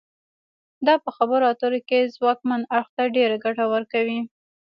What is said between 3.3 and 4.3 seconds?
ګټه ورکوي